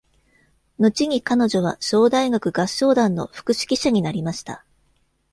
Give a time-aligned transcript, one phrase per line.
[0.79, 4.65] 後に、彼女は、ショー大学合唱団の副指揮者になりました。